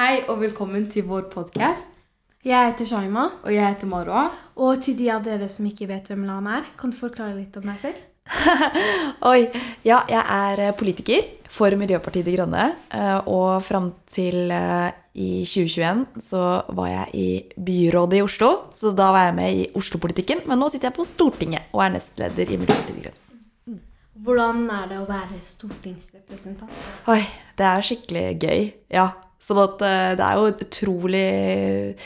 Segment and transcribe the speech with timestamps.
[0.00, 1.90] Hei og velkommen til vår podkast.
[2.46, 3.26] Jeg heter Shaima.
[3.44, 4.30] Og jeg heter Marwa.
[4.56, 7.58] Og til de av dere som ikke vet hvem Lan er, kan du forklare litt
[7.60, 7.98] om deg selv?
[9.30, 9.50] Oi.
[9.84, 12.70] Ja, jeg er eh, politiker for Miljøpartiet De Grønne.
[12.96, 14.88] eh, Og fram til eh,
[15.20, 17.28] i 2021 så var jeg i
[17.60, 18.52] byrådet i Oslo.
[18.72, 20.46] Så da var jeg med i Oslo-politikken.
[20.48, 23.26] Men nå sitter jeg på Stortinget og er nestleder i Miljøpartiet De Grønne.
[24.20, 26.72] Hvordan er det å være stortingsrepresentant?
[27.08, 27.20] Oi,
[27.56, 28.70] det er skikkelig gøy.
[28.92, 29.10] Ja.
[29.40, 31.96] Sånn at eh, det er jo utrolig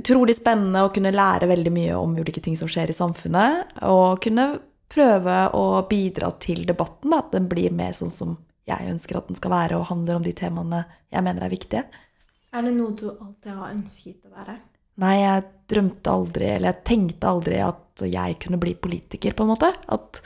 [0.00, 3.72] Utrolig spennende å kunne lære veldig mye om ulike ting som skjer i samfunnet.
[3.90, 4.44] Og kunne
[4.88, 7.12] prøve å bidra til debatten.
[7.12, 8.36] At den blir mer sånn som
[8.70, 11.82] jeg ønsker at den skal være, og handler om de temaene jeg mener er viktige.
[12.54, 14.56] Er det noe du alltid har ønsket å være?
[15.00, 19.52] Nei, jeg drømte aldri, eller jeg tenkte aldri at jeg kunne bli politiker, på en
[19.52, 19.70] måte.
[19.90, 20.22] At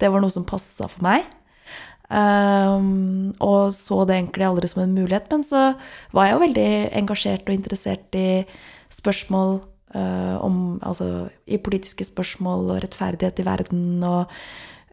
[0.00, 1.26] det var noe som passa for meg.
[2.06, 5.26] Um, og så det egentlig aldri som en mulighet.
[5.32, 5.62] Men så
[6.14, 8.28] var jeg jo veldig engasjert og interessert i
[8.94, 9.58] spørsmål
[9.96, 14.32] uh, om Altså i politiske spørsmål og rettferdighet i verden og,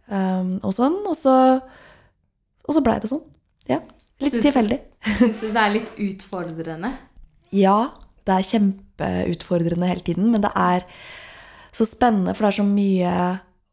[0.09, 1.01] um, og sånn.
[1.09, 1.35] Og så,
[2.65, 3.25] og så blei det sånn.
[3.69, 3.81] Ja.
[4.23, 4.79] Litt Syns- tilfeldig.
[5.19, 6.95] Syns du det er litt utfordrende?
[7.53, 7.77] Ja,
[8.25, 10.85] det er kjempeutfordrende hele tiden, men det er
[11.73, 13.13] så spennende, for det er så mye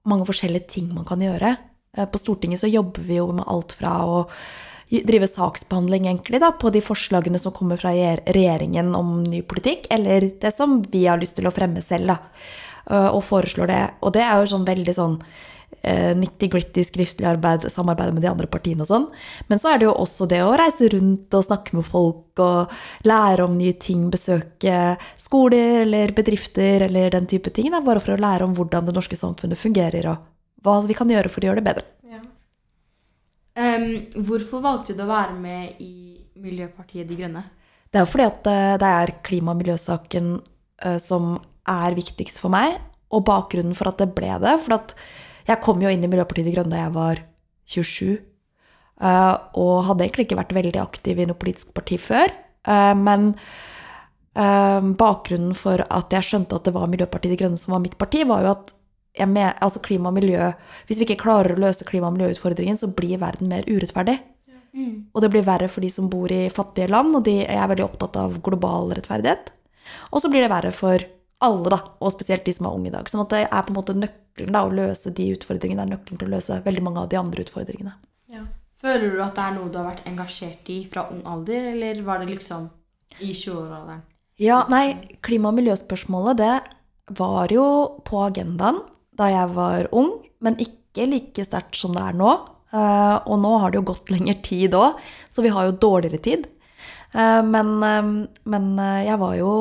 [0.09, 1.55] mange forskjellige ting man kan gjøre.
[1.97, 4.25] Eh, På Stortinget så jobber vi jo med alt fra å
[4.91, 10.33] drive saksbehandling egentlig da, på de forslagene som kommer fra regjeringen om ny politikk, eller
[10.43, 12.19] det som vi har lyst til å fremme selv, da,
[12.91, 13.85] eh, og foreslår det.
[14.03, 15.15] Og det er jo sånn veldig sånn
[15.83, 19.07] eh, nitty-gritty skriftlig arbeid, samarbeid med de andre partiene og sånn.
[19.47, 22.75] Men så er det jo også det å reise rundt og snakke med folk og
[23.07, 28.17] lære om nye ting, besøke skoler eller bedrifter eller den type ting, da, bare for
[28.17, 30.30] å lære om hvordan det norske samfunnet fungerer, og
[30.65, 31.87] hva vi kan gjøre for å gjøre det bedre.
[32.11, 32.21] Ja.
[33.61, 33.89] Um,
[34.27, 35.95] hvorfor valgte du å være med i
[36.41, 37.45] Miljøpartiet De Grønne?
[37.91, 40.35] Det er jo fordi at eh, det er klima- og miljøsaken
[40.87, 41.33] eh, som
[41.71, 42.79] er viktigst for meg,
[43.11, 44.55] og bakgrunnen for at det ble det.
[44.63, 44.95] For at
[45.49, 47.25] jeg kom jo inn i Miljøpartiet De Grønne da jeg var
[47.71, 52.33] 27, eh, og hadde egentlig ikke vært veldig aktiv i noe politisk parti før.
[52.71, 53.33] Men
[55.01, 58.21] bakgrunnen for at jeg skjønte at det var Miljøpartiet De Grønne som var mitt parti,
[58.29, 58.75] var jo at
[59.27, 60.53] med, altså klima og miljø
[60.87, 64.21] Hvis vi ikke klarer å løse klima- og miljøutfordringen, så blir verden mer urettferdig.
[65.11, 67.87] Og det blir verre for de som bor i fattige land, og de, er veldig
[67.89, 69.51] opptatt av global rettferdighet.
[70.15, 71.03] Og så blir det verre for
[71.43, 73.09] alle, da, og spesielt de som er unge i dag.
[73.11, 76.21] Sånn at det er på en måte nøkkelen da, å løse de utfordringene, er nøkkelen
[76.21, 77.97] til å løse veldig mange av de andre utfordringene.
[78.31, 78.45] Ja.
[78.81, 81.99] Føler du at det er noe du har vært engasjert i fra ung alder, eller
[82.07, 82.71] var det liksom
[83.19, 84.07] i 20-åralderen?
[84.41, 87.67] Ja, nei, klima- og miljøspørsmålet, det var jo
[88.07, 88.79] på agendaen
[89.21, 92.33] da jeg var ung, men ikke like sterkt som det er nå.
[92.71, 94.99] Eh, og nå har det jo gått lengre tid òg,
[95.31, 96.47] så vi har jo dårligere tid.
[97.13, 98.11] Eh, men, eh,
[98.55, 98.75] men
[99.07, 99.55] jeg var jo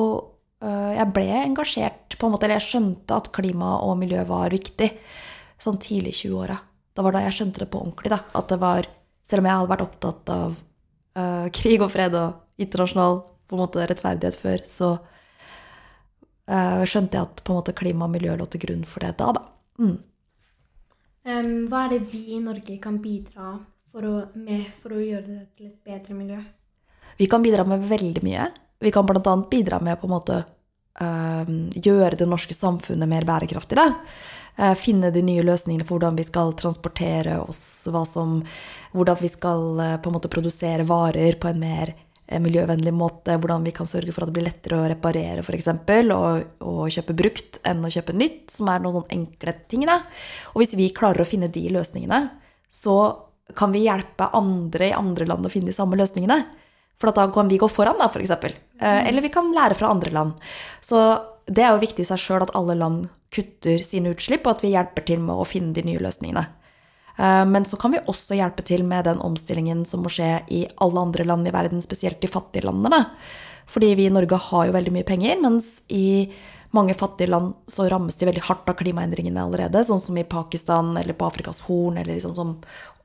[0.60, 4.90] Jeg ble engasjert, på en måte, eller jeg skjønte at klima og miljø var viktig
[5.56, 6.58] sånn tidlig i 20-åra.
[6.92, 8.12] Det var da jeg skjønte det på ordentlig.
[8.12, 8.90] da, at det var,
[9.24, 10.58] Selv om jeg hadde vært opptatt av
[11.16, 14.90] uh, krig og fred og internasjonal på en måte rettferdighet før, så
[16.52, 19.14] uh, skjønte jeg at på en måte klima og miljø lå til grunn for det
[19.22, 19.32] da.
[19.40, 19.46] da.
[19.80, 19.98] Mm.
[21.30, 23.58] Um, hva er det vi i Norge kan bidra
[23.90, 26.40] for å, med for å gjøre det til et bedre miljø?
[27.20, 28.50] Vi kan bidra med veldig mye.
[28.80, 29.36] Vi kan bl.a.
[29.52, 30.38] bidra med på en måte
[31.00, 33.76] eh, gjøre det norske samfunnet mer bærekraftig.
[33.80, 33.90] Da.
[34.60, 38.40] Eh, finne de nye løsningene for hvordan vi skal transportere oss, hva som,
[38.92, 41.94] hvordan vi skal eh, på en måte produsere varer på en mer
[42.38, 45.72] miljøvennlig måte, hvordan vi kan sørge for at det blir lettere å reparere f.eks.
[46.14, 49.88] Og, og kjøpe brukt enn å kjøpe nytt, som er noen sånne enkle ting.
[49.90, 50.02] Da.
[50.54, 52.22] Og hvis vi klarer å finne de løsningene,
[52.70, 53.00] så
[53.58, 56.44] kan vi hjelpe andre i andre land å finne de samme løsningene.
[57.00, 58.36] For at da kan vi gå foran, da, f.eks.
[58.36, 60.50] Eh, eller vi kan lære fra andre land.
[60.86, 61.00] Så
[61.50, 64.66] det er jo viktig i seg sjøl at alle land kutter sine utslipp, og at
[64.66, 66.46] vi hjelper til med å finne de nye løsningene.
[67.20, 70.64] Eh, Men så kan vi også hjelpe til med den omstillingen som må skje i
[70.80, 73.06] alle andre land i verden, spesielt de fattige landene.
[73.70, 76.32] Fordi vi i Norge har jo veldig mye penger, mens i
[76.72, 80.96] mange fattige land så rammes de veldig hardt av klimaendringene allerede, sånn som i Pakistan
[80.98, 82.56] eller på Afrikas Horn, eller liksom som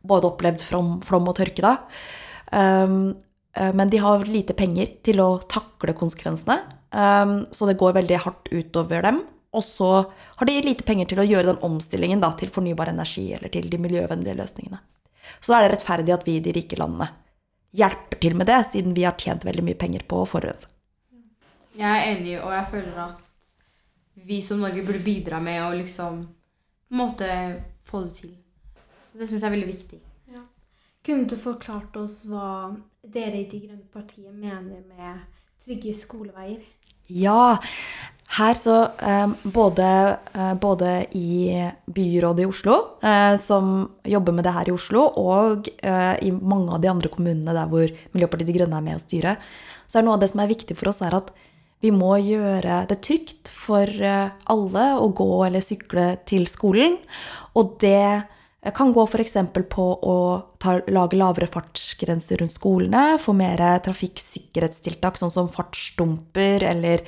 [0.05, 1.77] både opplevd flom, flom og tørke da.
[2.53, 3.17] Um,
[3.55, 6.59] men de har lite penger til å takle konsekvensene,
[6.93, 9.23] um, så det går veldig hardt utover dem.
[9.55, 13.29] Og så har de lite penger til å gjøre den omstillingen da, til fornybar energi
[13.37, 14.81] eller til de miljøvennlige løsningene.
[15.41, 17.11] Så da er det rettferdig at vi i de rike landene
[17.75, 20.71] hjelper til med det, siden vi har tjent veldig mye penger på å forurense.
[21.75, 23.31] Jeg er enig, og jeg føler at
[24.29, 27.29] vi som Norge burde bidra med å liksom på en måte
[27.83, 28.35] få det til.
[29.11, 30.01] Så det syns jeg er veldig viktig.
[31.05, 32.73] Kunne du forklart oss hva
[33.03, 35.27] dere i De grønne partiet mener med
[35.65, 36.63] trygge skoleveier?
[37.13, 37.59] Ja,
[38.35, 44.55] her så eh, både, eh, både i byrådet i Oslo, eh, som jobber med det
[44.57, 48.79] her i Oslo, og i mange av de andre kommunene der hvor Miljøpartiet De Grønne
[48.81, 49.37] er med å styre,
[49.87, 51.31] så er noe av det som er viktig for oss, er at
[51.85, 56.97] vi må gjøre det trygt for alle å gå eller sykle til skolen.
[57.61, 58.25] Og det
[58.75, 59.37] kan gå f.eks.
[59.69, 60.17] på å
[60.63, 67.05] ta, lage lavere fartsgrenser rundt skolene, få mer trafikksikkerhetstiltak, sånn som fartsdumper eller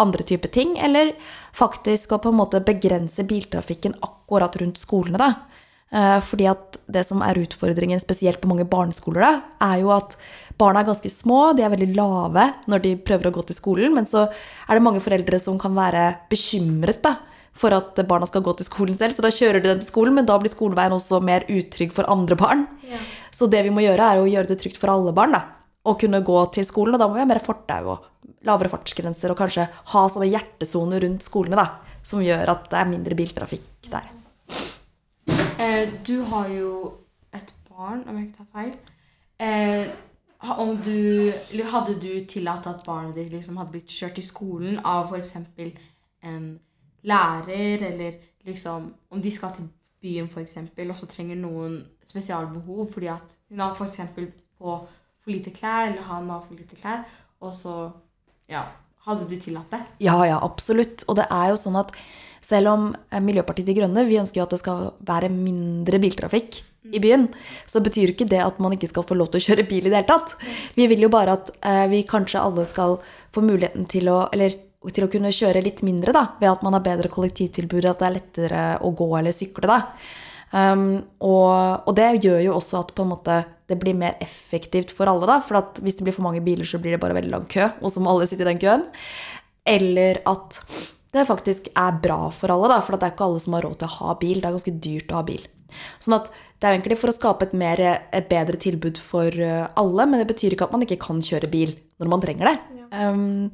[0.00, 1.12] andre typer ting, eller
[1.56, 5.18] faktisk å på en måte begrense biltrafikken akkurat rundt skolene.
[5.18, 5.34] da.
[5.92, 10.16] Eh, Fordi at det som er utfordringen, spesielt på mange barneskoler, da, er jo at
[10.58, 13.92] barna er ganske små, de er veldig lave når de prøver å gå til skolen,
[13.94, 17.16] men så er det mange foreldre som kan være bekymret da,
[17.52, 20.16] for at barna skal gå til skolen selv, så da kjører de dem til skolen,
[20.16, 22.64] men da blir skoleveien også mer utrygg for andre barn.
[22.88, 23.00] Ja.
[23.32, 25.44] Så det vi må gjøre, er å gjøre det trygt for alle barn, da.
[25.84, 28.08] Å kunne gå til skolen, og da må vi ha mer fortau og
[28.46, 32.90] lavere fartsgrenser, og kanskje ha sånne hjertesoner rundt skolene, da, som gjør at det er
[32.90, 34.08] mindre biltrafikk der.
[35.62, 36.72] Eh, du har jo
[37.34, 38.72] et barn, om jeg ikke tar feil.
[39.42, 39.92] Eh,
[40.58, 41.30] om du,
[41.70, 45.36] hadde du tillatt at barnet ditt liksom hadde blitt kjørt til skolen av f.eks.
[46.26, 46.48] en
[47.02, 49.68] lærer, eller liksom Om de skal til
[50.02, 50.56] byen f.eks.,
[50.88, 54.00] og så trenger noen spesialbehov fordi at hun har f.eks.
[54.58, 54.74] på
[55.22, 57.04] for lite klær, eller han har for lite klær,
[57.40, 57.76] og så
[58.52, 58.66] Ja.
[59.02, 59.80] Hadde du tillatt det?
[60.04, 61.02] Ja, ja, absolutt.
[61.10, 61.90] Og det er jo sånn at
[62.42, 66.60] selv om eh, Miljøpartiet De Grønne vi ønsker jo at det skal være mindre biltrafikk
[66.92, 67.28] i byen,
[67.70, 69.90] så betyr ikke det at man ikke skal få lov til å kjøre bil i
[69.90, 70.34] det hele tatt.
[70.74, 72.98] Vi vil jo bare at eh, vi kanskje alle skal
[73.34, 74.58] få muligheten til å eller
[74.90, 78.08] til å kunne kjøre litt mindre, da, ved at man har bedre kollektivtilbud, at det
[78.08, 79.70] er lettere å gå eller sykle.
[79.70, 79.78] da.
[80.52, 83.38] Um, og, og det gjør jo også at måte
[83.72, 85.28] det blir mer effektivt for alle.
[85.28, 87.46] da, For at hvis det blir for mange biler, så blir det bare veldig lang
[87.48, 88.84] kø, og så må alle sitte i den køen.
[89.64, 90.60] Eller at
[91.12, 93.66] det faktisk er bra for alle, da, for at det er ikke alle som har
[93.66, 94.40] råd til å ha bil.
[94.40, 95.44] Det er ganske dyrt å ha bil.
[96.02, 96.28] Sånn at
[96.60, 97.80] det er egentlig for å skape et, mer,
[98.12, 101.50] et bedre tilbud for uh, alle, men det betyr ikke at man ikke kan kjøre
[101.52, 102.56] bil når man trenger det.
[102.92, 103.48] Um,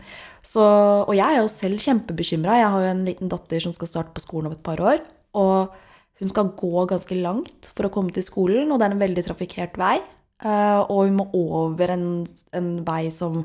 [0.45, 0.65] så,
[1.05, 2.59] og jeg er jo selv kjempebekymra.
[2.59, 5.03] Jeg har jo en liten datter som skal starte på skolen om et par år.
[5.39, 5.77] Og
[6.19, 9.25] hun skal gå ganske langt for å komme til skolen, og det er en veldig
[9.29, 9.97] trafikkert vei.
[10.43, 12.06] Uh, og hun må over en,
[12.55, 13.44] en vei som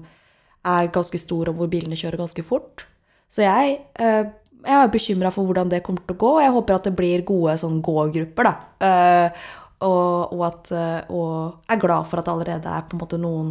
[0.66, 2.86] er ganske stor, og hvor bilene kjører ganske fort.
[3.30, 4.24] Så jeg, uh,
[4.64, 6.96] jeg er bekymra for hvordan det kommer til å gå, og jeg håper at det
[6.98, 8.50] blir gode sånn gågrupper.
[8.50, 8.56] da.
[8.82, 9.46] Uh,
[9.84, 10.70] og, og, at,
[11.12, 13.50] og er glad for at det allerede er på en måte noen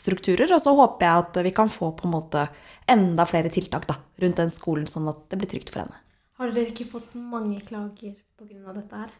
[0.00, 0.48] strukturer.
[0.56, 2.46] Og så håper jeg at vi kan få på en måte
[2.88, 6.00] enda flere tiltak da, rundt den skolen, sånn at det blir trygt for henne.
[6.40, 8.72] Har dere ikke fått mange klager pga.
[8.76, 9.14] dette her?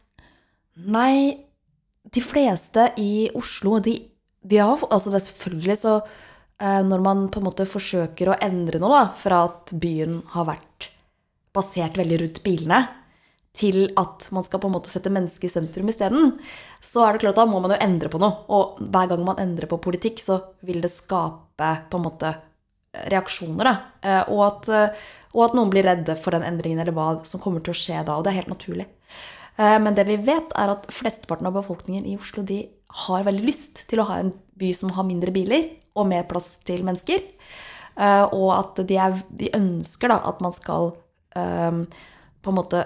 [0.93, 1.47] Nei,
[2.13, 3.97] de fleste i Oslo, de,
[4.43, 5.95] de har Altså, det er selvfølgelig så
[6.61, 10.49] eh, Når man på en måte forsøker å endre noe, da, fra at byen har
[10.53, 10.91] vært
[11.57, 12.83] basert veldig rundt bilene,
[13.57, 16.35] til at man skal på en måte sette mennesket i sentrum isteden,
[16.85, 18.45] så er det klart da må man jo endre på noe.
[18.53, 20.37] Og hver gang man endrer på politikk, så
[20.69, 22.35] vil det skape på en måte
[23.09, 23.65] reaksjoner.
[23.65, 23.75] Da.
[24.03, 27.41] Eh, Og, at, eh, og at noen blir redde for den endringen, eller hva som
[27.41, 28.19] kommer til å skje da.
[28.19, 28.87] Og det er helt naturlig.
[29.59, 32.69] Eh, Men det vi vet, er at flesteparten av befolkningen i Oslo de
[33.07, 36.57] har veldig lyst til å ha en by som har mindre biler og mer plass
[36.65, 37.23] til mennesker.
[37.97, 40.93] Eh, Og at de, er, de ønsker da at man skal
[41.37, 41.85] eh,
[42.43, 42.83] på en måte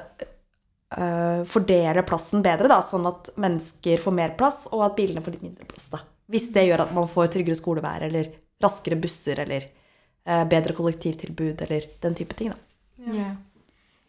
[0.97, 5.37] eh, fordele plassen bedre, da, sånn at mennesker får mer plass, og at bilene får
[5.37, 5.91] litt mindre plass.
[5.91, 6.01] da.
[6.31, 8.31] Hvis det gjør at man får tryggere skolevær, eller
[8.63, 9.67] raskere busser, eller
[10.25, 12.55] eh, bedre kollektivtilbud, eller den type ting.
[12.55, 12.59] da.
[13.11, 13.31] Ja.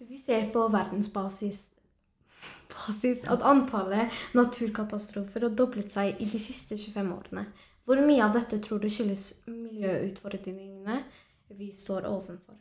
[0.01, 1.70] Vi ser på verdensbasis
[2.81, 7.45] basis at antallet naturkatastrofer har doblet seg i de siste 25 årene.
[7.85, 11.01] Hvor mye av dette tror du skyldes miljøutfordringene
[11.57, 12.55] vi står overfor?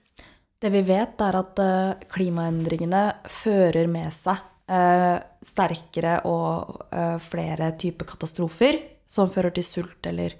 [0.60, 7.70] Det vi vet, er at eh, klimaendringene fører med seg eh, sterkere og eh, flere
[7.80, 10.36] typer katastrofer, som fører til sult eller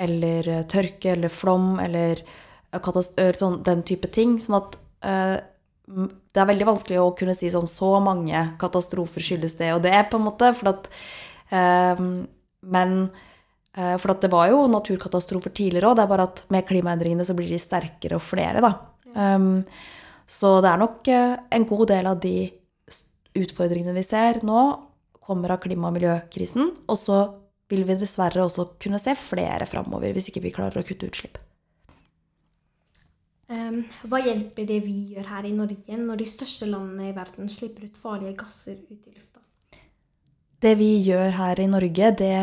[0.00, 2.20] Eller tørke eller flom eller
[3.36, 4.34] sånn, den type ting.
[4.40, 4.76] Sånn at
[6.30, 9.96] det er veldig vanskelig å kunne si sånn så mange katastrofer skyldes det og det,
[10.10, 10.52] på en måte.
[10.58, 10.90] For at
[11.50, 12.06] eh,
[12.60, 13.10] Men
[13.76, 17.26] Eh, For at det var jo naturkatastrofer tidligere òg, det er bare at med klimaendringene
[17.26, 18.72] så blir de sterkere og flere, da.
[19.10, 19.64] Um,
[20.30, 22.34] så det er nok eh, en god del av de
[23.38, 24.64] utfordringene vi ser nå,
[25.22, 26.72] kommer av klima- og miljøkrisen.
[26.90, 27.20] Og så
[27.70, 31.38] vil vi dessverre også kunne se flere framover, hvis ikke vi klarer å kutte utslipp.
[33.50, 37.48] Em, hva hjelper det vi gjør her i Norge når de største landene i verden
[37.50, 39.42] slipper ut farlige gasser ut i lufta?
[40.62, 42.34] Det vi gjør her i Norge, det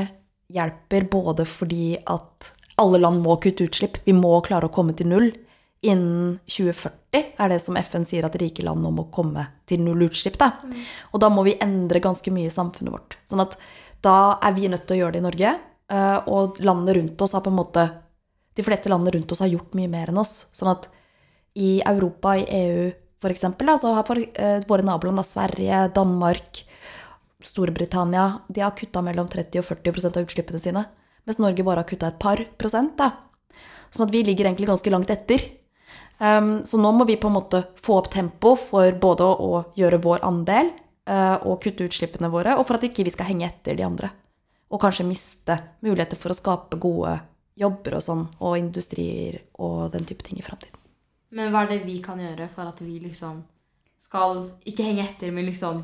[0.51, 4.01] hjelper både fordi at alle land må kutte utslipp.
[4.05, 5.29] Vi må klare å komme til null.
[5.87, 10.03] Innen 2040 er det som FN sier at rike land nå må komme til null
[10.09, 10.35] utslipp.
[10.41, 10.51] Da.
[11.13, 13.17] Og da må vi endre ganske mye i samfunnet vårt.
[13.29, 13.55] Sånn at
[14.03, 15.55] da er vi nødt til å gjøre det i Norge.
[15.89, 17.87] eh, Og landene rundt oss har på en måte
[18.57, 20.49] De fleste landene rundt oss har gjort mye mer enn oss.
[20.51, 20.89] Sånn at
[21.57, 22.87] i Europa, i EU
[23.31, 26.63] eksempel, så har for, eh, våre naboland, Sverige, Danmark,
[27.41, 30.85] Storbritannia, de har kutta mellom 30 og 40% av utslippene sine.
[31.25, 32.97] Mens Norge bare har kutta et par prosent.
[32.97, 33.11] Da.
[33.91, 35.41] Sånn at vi ligger egentlig ganske langt etter.
[36.19, 39.65] Um, så nå må vi på en måte få opp tempo for både å, å
[39.75, 40.71] gjøre vår andel
[41.07, 44.09] uh, og kutte utslippene våre, og for at ikke vi skal henge etter de andre.
[44.71, 47.19] Og kanskje miste muligheter for å skape gode
[47.55, 50.76] jobber og sånn, og industrier og den type ting i framtiden.
[51.36, 53.41] Men hva er det vi kan gjøre for at vi liksom
[54.07, 55.81] skal ikke henge etter, men liksom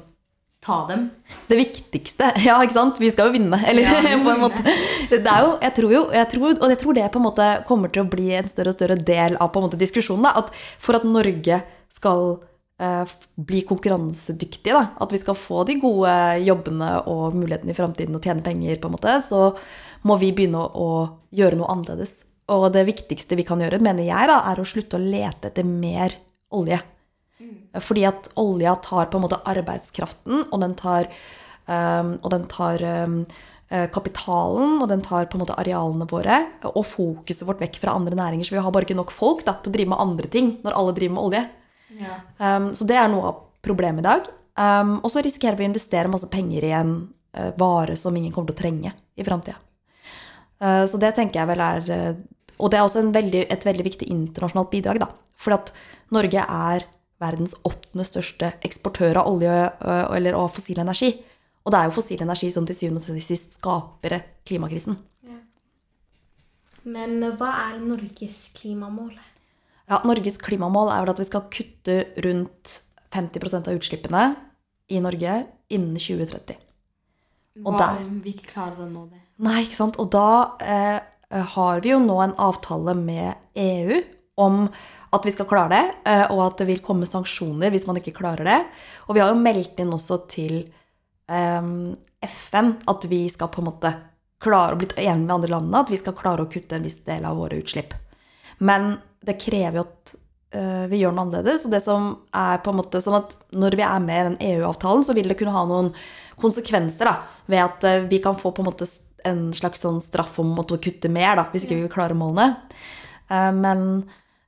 [0.64, 1.10] ta dem?
[1.50, 3.02] Det viktigste Ja, ikke sant?
[3.02, 3.60] Vi skal jo vinne.
[3.68, 4.64] Eller Ja, vi på en måte.
[5.12, 7.50] Det er jo, jeg tror jo, jeg tror, og jeg tror det på en måte
[7.68, 10.30] kommer til å bli en større og større del av på en måte diskusjonen.
[10.30, 11.60] Da, at for at Norge
[11.94, 12.26] skal
[12.82, 16.14] eh, bli konkurransedyktige, da, at vi skal få de gode
[16.48, 19.50] jobbene og mulighetene i framtiden og tjene penger, på en måte, så
[20.08, 22.22] må vi begynne å, å gjøre noe annerledes.
[22.52, 25.68] Og det viktigste vi kan gjøre, mener jeg, da, er å slutte å lete etter
[25.68, 26.18] mer
[26.54, 26.82] olje.
[27.82, 31.10] Fordi at olja tar på en måte arbeidskraften, og den tar,
[31.66, 33.18] um, og den tar um,
[33.96, 38.20] kapitalen, og den tar på en måte arealene våre, og fokuset vårt vekk fra andre
[38.20, 38.46] næringer.
[38.46, 40.78] Så vi har bare ikke nok folk da, til å drive med andre ting når
[40.78, 41.44] alle driver med olje.
[42.04, 42.20] Ja.
[42.38, 44.32] Um, så det er noe av problemet i dag.
[45.02, 46.98] Og så risikerer vi å investere masse penger i en
[47.34, 49.58] uh, vare som ingen kommer til å trenge i framtida.
[50.64, 52.20] Uh, så det tenker jeg vel er eh,
[52.56, 55.10] Og det er også en veldig, et veldig viktig internasjonalt bidrag, da.
[55.36, 55.74] For at
[56.14, 56.86] Norge er
[57.20, 61.10] verdens åttende største eksportør av olje øh, eller av fossil energi.
[61.64, 65.00] Og det er jo fossil energi som til syvende og sist skaper klimakrisen.
[66.84, 69.16] Men eh, hva er Norges klimamål?
[69.90, 72.78] Ja, Norges klimamål er vel at vi skal kutte rundt
[73.14, 74.24] 50% av utslippene
[74.94, 75.42] i Norge
[75.74, 76.56] innen 2030.
[77.64, 79.23] Og Hva der- om vi ikke klarer å nå det?
[79.42, 79.98] Nei, ikke sant?
[80.02, 81.00] Og da eh,
[81.56, 84.02] har vi jo nå en avtale med EU
[84.44, 84.68] om
[85.14, 88.16] at vi skal klare det, eh, og at det vil komme sanksjoner hvis man ikke
[88.18, 88.60] klarer det.
[89.08, 90.58] Og vi har jo meldt inn også til
[91.30, 91.70] eh,
[92.24, 93.94] FN at vi skal på en måte
[94.44, 97.00] klare å bli enige med andre landene at vi skal klare å kutte en viss
[97.08, 97.96] del av våre utslipp.
[98.64, 100.16] Men det krever jo at
[100.58, 101.66] eh, vi gjør noe annerledes.
[101.66, 104.42] Og det som er på en måte sånn at når vi er med i den
[104.54, 105.94] EU-avtalen, så vil det kunne ha noen
[106.42, 108.88] konsekvenser da, ved at vi kan få på en måte
[109.28, 112.60] en slags sånn straff om å måtte kutte mer da, hvis ikke vi klarer målene.
[113.30, 114.04] Eh, men,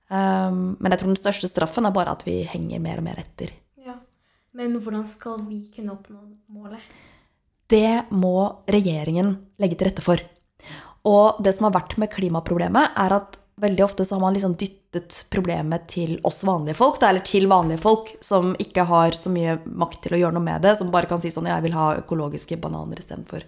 [0.09, 3.21] eh, men jeg tror den største straffen er bare at vi henger mer og mer
[3.23, 3.53] etter.
[3.85, 3.97] Ja.
[4.53, 6.21] Men hvordan skal vi kunne oppnå
[6.55, 6.83] målet?
[7.67, 10.21] Det må regjeringen legge til rette for.
[11.05, 14.55] Og det som har vært med klimaproblemet, er at veldig ofte så har man liksom
[14.59, 19.31] dyttet problemet til oss vanlige folk, da, eller til vanlige folk som ikke har så
[19.31, 21.77] mye makt til å gjøre noe med det, som bare kan si sånn 'jeg vil
[21.77, 23.45] ha økologiske bananer istedenfor'.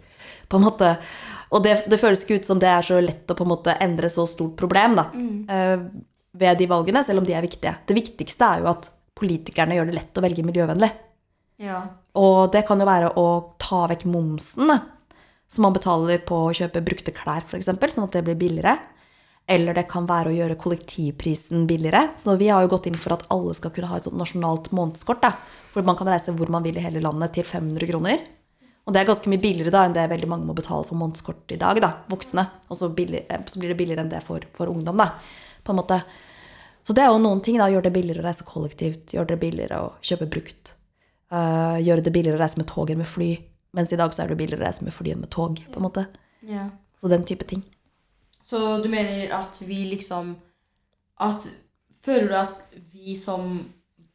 [0.50, 0.91] På en måte.
[1.53, 3.77] Og det, det føles ikke ut som det er så lett å på en måte
[3.84, 5.86] endre så stort problem da, mm.
[6.38, 7.77] ved de valgene, selv om de er viktige.
[7.88, 10.91] Det viktigste er jo at politikerne gjør det lett å velge miljøvennlig.
[11.63, 11.79] Ja.
[12.17, 13.27] Og det kan jo være å
[13.62, 14.81] ta vekk momsen da,
[15.48, 18.75] som man betaler på å kjøpe brukte klær, f.eks., sånn at det blir billigere.
[19.48, 22.10] Eller det kan være å gjøre kollektivprisen billigere.
[22.19, 24.74] Så vi har jo gått inn for at alle skal kunne ha et sånt nasjonalt
[24.75, 25.38] månedskort, da,
[25.72, 28.25] hvor man kan reise hvor man vil i hele landet til 500 kroner.
[28.88, 31.51] Og det er ganske mye billigere da enn det veldig mange må betale for månedskort
[31.51, 32.46] i dag, da, voksne.
[32.72, 35.10] Og så, billig, eh, så blir det billigere enn det for, for ungdom, da,
[35.67, 36.00] på en måte.
[36.88, 37.67] Så det er jo noen ting, da.
[37.67, 40.72] Gjøre det billigere å reise kollektivt, gjøre det billigere å kjøpe brukt.
[41.27, 43.34] Uh, gjøre det billigere å reise med tog enn med fly.
[43.75, 45.60] Mens i dag så er det billigere å reise med fly enn med tog.
[45.60, 46.08] på en måte.
[46.48, 46.70] ja.
[46.98, 47.62] Så den type ting.
[48.41, 50.36] Så du mener at vi liksom
[51.22, 51.46] at
[52.08, 53.58] Føler du at vi som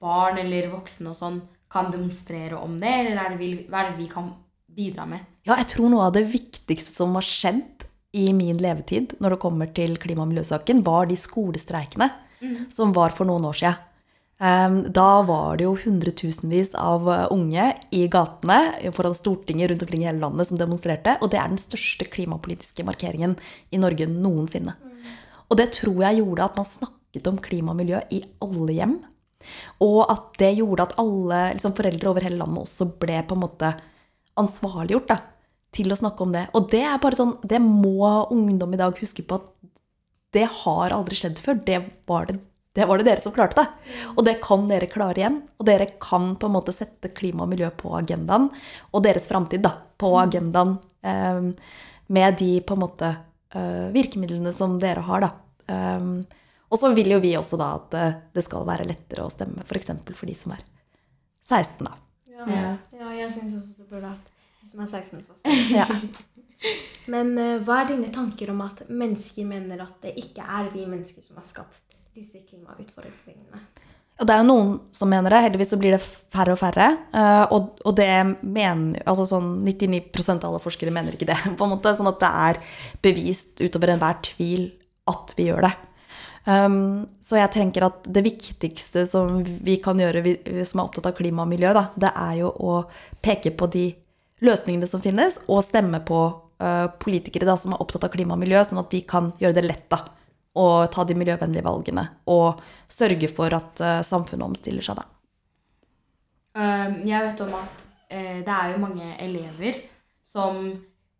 [0.00, 1.40] barn eller voksne og sånn
[1.72, 4.30] kan demonstrere om det, eller er det vi, hva er det vi kan
[4.76, 5.24] bidra med?
[5.46, 9.42] Ja, jeg tror noe av det viktigste som har skjedd i min levetid når det
[9.42, 12.10] kommer til klima- og miljøsaken, var de skolestreikene
[12.72, 13.88] som var for noen år siden.
[14.42, 20.02] Um, Da var det jo hundretusenvis av uh, unge i gatene foran Stortinget rundt omkring
[20.02, 23.36] i hele landet som demonstrerte, og det er den største klimapolitiske markeringen
[23.70, 24.74] i Norge noensinne.
[25.46, 28.98] Og det tror jeg gjorde at man snakket om klima og miljø i alle hjem.
[29.84, 33.44] Og at det gjorde at alle liksom foreldre over hele landet også ble på en
[33.44, 33.72] måte
[34.40, 35.18] ansvarliggjort da,
[35.74, 36.46] til å snakke om det.
[36.56, 39.50] Og det er bare sånn, det må ungdom i dag huske på at
[40.32, 41.60] det har aldri skjedd før.
[41.66, 42.40] Det var det
[42.72, 43.66] det var det dere som klarte det.
[44.16, 45.42] Og det kan dere klare igjen.
[45.60, 48.48] Og dere kan på en måte sette klima og miljø på agendaen,
[48.92, 49.68] og deres framtid
[50.00, 51.50] på agendaen eh,
[52.16, 53.10] med de på en måte
[53.52, 55.30] eh, virkemidlene som dere har, da.
[55.68, 56.40] Eh,
[56.72, 59.66] og så vil jo vi også da at eh, det skal være lettere å stemme,
[59.68, 59.92] f.eks.
[59.92, 60.64] For, for de som er
[61.44, 61.98] 16, da.
[62.32, 63.10] Ja, Ja.
[63.18, 64.30] jeg syns også det burde vært
[64.70, 65.36] som er 16 for.
[65.78, 65.86] Ja.
[67.12, 70.84] Men uh, hva er dine tanker om at mennesker mener at det ikke er vi
[70.86, 73.58] mennesker som har skapt disse klimautfordringene?
[74.20, 75.40] Og det er jo noen som mener det.
[75.42, 76.92] Heldigvis så blir det færre og færre.
[77.10, 78.12] Uh, Og, og det
[78.42, 81.38] mener altså sånn 99 av alle forskere mener ikke det.
[81.58, 82.60] på en måte, Sånn at det er
[83.02, 84.68] bevist utover enhver tvil
[85.10, 85.72] at vi gjør det.
[86.44, 90.24] Um, så jeg tenker at det viktigste som vi kan gjøre,
[90.66, 92.78] som er opptatt av klima og miljø, da, det er jo å
[93.22, 93.84] peke på de
[94.42, 98.42] løsningene som finnes, og stemme på uh, politikere da, som er opptatt av klima og
[98.42, 100.02] miljø, sånn at de kan gjøre det lett da,
[100.58, 104.98] å ta de miljøvennlige valgene, og sørge for at uh, samfunnet omstiller seg.
[104.98, 105.06] Da.
[106.58, 109.78] Um, jeg vet om at uh, det er jo mange elever
[110.26, 110.58] som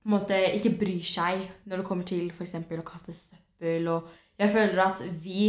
[0.02, 2.59] på en måte ikke bryr seg når det kommer til f.eks.
[2.59, 3.41] å kaste søppel.
[3.62, 5.42] Og jeg føler at vi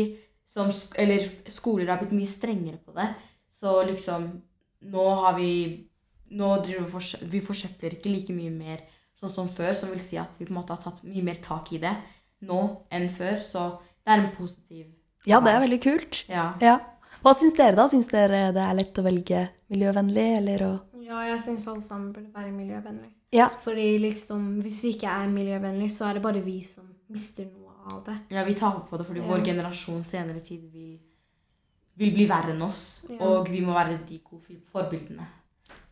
[0.45, 3.09] som sk Eller skoler har blitt mye strengere på det.
[3.49, 4.29] Så liksom
[4.93, 5.53] Nå har vi
[6.33, 10.17] Nå driver vi Vi forsøpler ikke like mye mer sånn som før, som vil si
[10.17, 11.93] at vi på en måte har tatt mye mer tak i det
[12.43, 12.59] nå
[12.91, 13.37] enn før.
[13.39, 13.65] Så
[14.03, 14.87] det er en positiv
[15.29, 16.23] Ja, det er veldig kult.
[16.27, 16.53] Ja.
[16.59, 16.79] Ja.
[17.23, 17.85] Hva syns dere, da?
[17.87, 20.71] Syns dere det er lett å velge miljøvennlig, eller å
[21.03, 23.13] Ja, jeg syns alle sammen burde være miljøvennlig.
[23.33, 23.47] Ja.
[23.63, 27.62] Fordi liksom, hvis vi ikke er miljøvennlige, så er det bare vi som mister noe
[27.91, 28.17] av det.
[28.29, 29.27] Ja, vi taper på det fordi Ja.
[29.27, 30.99] vår generasjon senere i tid vil,
[31.97, 33.05] vil bli verre enn oss.
[33.09, 33.19] Ja.
[33.27, 35.25] Og vi må være de gode forbildene.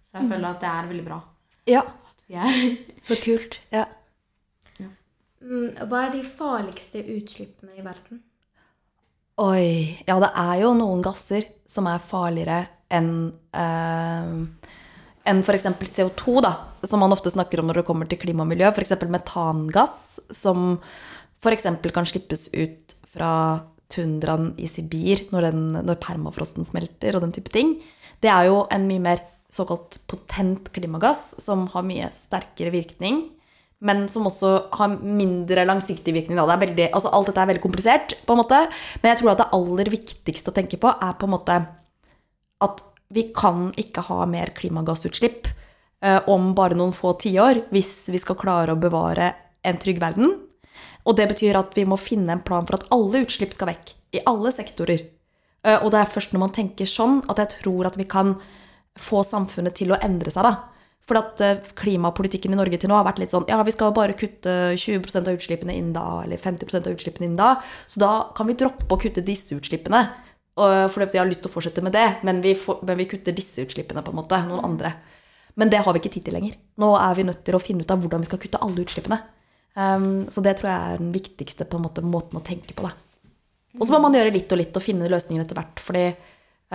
[0.04, 1.22] Så jeg føler at det er veldig bra
[1.68, 3.60] Ja, at vi er så kult.
[3.72, 3.86] Ja.
[4.80, 4.88] ja.
[5.86, 8.22] hva er de farligste utslippene i verden?
[9.42, 9.98] Oi.
[10.08, 14.34] Ja, det er jo noen gasser som er farligere enn eh,
[15.24, 15.66] enn f.eks.
[15.86, 16.52] CO2, da,
[16.84, 18.68] som man ofte snakker om når det kommer til klima og miljø.
[18.74, 18.96] F.eks.
[19.08, 20.80] metangass, som
[21.42, 21.68] f.eks.
[21.94, 23.34] kan slippes ut fra
[23.92, 27.75] tundraen i Sibir når, den, når permafrosten smelter og den type ting.
[28.24, 33.25] Det er jo en mye mer såkalt potent klimagass som har mye sterkere virkning
[33.82, 36.38] men som også har mindre langsiktig virkning.
[36.38, 38.60] Det veldig, altså alt dette er veldig komplisert, på en måte.
[39.01, 41.58] Men jeg tror at det aller viktigste å tenke på er på en måte
[42.62, 48.22] at vi kan ikke ha mer klimagassutslipp eh, om bare noen få tiår hvis vi
[48.22, 49.34] skal klare å bevare
[49.66, 50.38] en trygg verden.
[51.05, 53.94] Og det betyr at vi må finne en plan for at alle utslipp skal vekk.
[54.13, 55.05] I alle sektorer.
[55.63, 58.35] Eh, og det er først når man tenker sånn, at jeg tror at vi kan
[59.00, 60.55] få samfunnet til å endre seg, da.
[61.07, 63.94] For at eh, klimapolitikken i Norge til nå har vært litt sånn Ja, vi skal
[63.96, 67.55] bare kutte 20 av utslippene innen da, eller 50 av utslippene innen da.
[67.89, 70.05] Så da kan vi droppe å kutte disse utslippene.
[70.61, 73.05] Og- Fordi vi har lyst til å fortsette med det, men vi, får, men vi
[73.05, 74.37] kutter disse utslippene, på en måte.
[74.48, 74.94] Noen andre.
[75.55, 76.55] Men det har vi ikke tid til lenger.
[76.77, 79.22] Nå er vi nødt til å finne ut av hvordan vi skal kutte alle utslippene.
[79.75, 82.90] Um, så det tror jeg er den viktigste på en måte, måten å tenke på.
[83.79, 85.79] Og så må man gjøre litt og litt og finne løsninger etter hvert.
[85.79, 86.05] fordi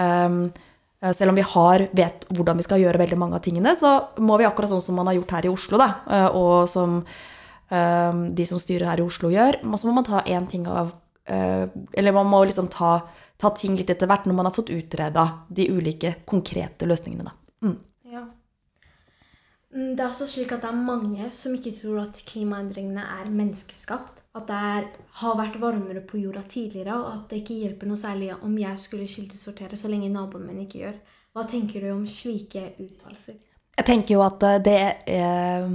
[0.01, 0.47] um,
[1.13, 3.93] selv om vi har, vet hvordan vi skal gjøre veldig mange av tingene, så
[4.25, 6.97] må vi akkurat sånn som man har gjort her i Oslo, da, eh, og som
[7.03, 10.95] um, de som styrer her i Oslo gjør, så må man ta én ting av
[11.29, 13.01] uh, Eller man må liksom ta,
[13.37, 17.37] ta ting litt etter hvert når man har fått utreda de ulike konkrete løsningene, da.
[17.67, 17.77] Mm,
[19.75, 24.23] Det er også slik at det er mange som ikke tror at klimaendringene er menneskeskapt.
[24.37, 24.87] At det er,
[25.21, 28.79] har vært varmere på jorda tidligere, og at det ikke hjelper noe særlig om jeg
[28.79, 30.99] skulle kildesortere så lenge naboen min ikke gjør.
[31.37, 33.41] Hva tenker du om slike uttalelser?
[33.77, 34.79] Jeg tenker jo at eh, det
[35.13, 35.75] eh,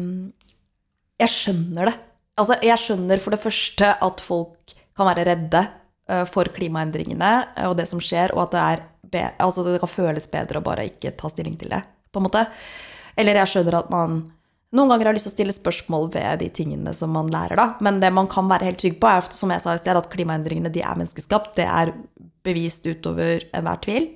[1.21, 1.97] Jeg skjønner det.
[2.41, 5.61] Altså, jeg skjønner for det første at folk kan være redde
[6.09, 9.91] eh, for klimaendringene eh, og det som skjer, og at det, er altså, det kan
[9.91, 12.45] føles bedre å bare ikke ta stilling til det, på en måte.
[13.19, 14.21] Eller jeg skjønner at man
[14.71, 17.65] noen ganger har lyst til å stille spørsmål ved de tingene som man lærer, da.
[17.83, 20.07] Men det man kan være helt trygg på, er som jeg sa i sted, at
[20.13, 21.57] klimaendringene de er menneskeskapt.
[21.59, 21.91] Det er
[22.45, 24.07] bevist utover enhver tvil.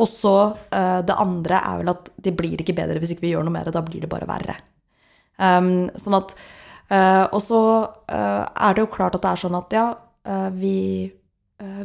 [0.00, 0.34] Og så
[0.72, 3.54] eh, det andre er vel at det blir ikke bedre hvis ikke vi gjør noe
[3.54, 3.76] med det.
[3.76, 4.58] Da blir det bare verre.
[5.38, 6.34] Um, sånn at
[6.92, 9.86] uh, Og så uh, er det jo klart at det er sånn at ja,
[10.28, 11.08] uh, vi,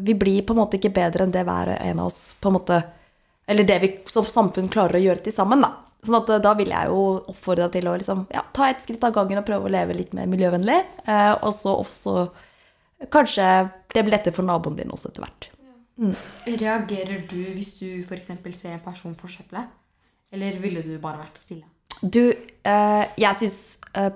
[0.04, 2.58] vi blir på en måte ikke bedre enn det hver en av oss på en
[2.58, 2.82] måte
[3.48, 5.72] Eller det vi som samfunn klarer å gjøre til sammen, da.
[6.05, 7.01] Sånn at eh, da vil jeg jo
[7.33, 9.97] oppfordre deg til å liksom, ja, ta et skritt av gangen og prøve å leve
[9.97, 10.79] litt mer miljøvennlig.
[11.07, 12.17] Eh, og så også
[13.13, 13.45] kanskje
[13.93, 15.49] det blir lettere for naboen din også etter hvert.
[16.45, 18.29] Reagerer du hvis du f.eks.
[18.53, 19.63] ser en person forsøple?
[20.33, 21.65] Eller ville du bare vært stille?
[22.01, 24.12] Du, eh, jeg syns eh,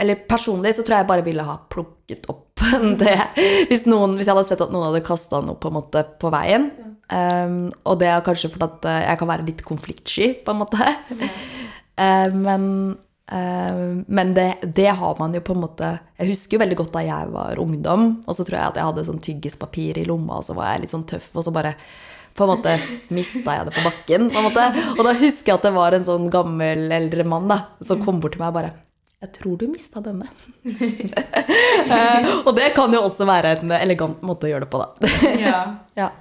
[0.00, 2.64] Eller personlig så tror jeg jeg bare ville ha plukket opp
[3.02, 3.18] det.
[3.70, 6.70] Hvis, noen, hvis jeg hadde sett at noen hadde kasta noe på, på veien.
[7.06, 10.64] Um, og det er kanskje fordi at eh, jeg kan være litt konfliktsky, på en
[10.64, 10.94] måte.
[11.96, 12.64] Eh, men
[13.32, 16.90] uh, men det, det har man jo på en måte Jeg husker jo veldig godt
[16.92, 20.36] da jeg var ungdom, og så tror jeg at jeg hadde sånn tyggispapir i lomma,
[20.36, 21.72] og så var jeg litt sånn tøff, og så bare
[22.36, 22.74] på en måte
[23.16, 24.28] mista jeg det på bakken.
[24.28, 24.66] på en måte.
[24.98, 28.20] Og da husker jeg at det var en sånn gammel, eldre mann da, som kom
[28.20, 28.74] bort til meg og bare
[29.24, 30.28] Jeg tror du mista denne.
[30.68, 35.16] uh, og det kan jo også være en elegant måte å gjøre det på, da.
[35.40, 35.60] Ja.
[35.96, 36.12] ja.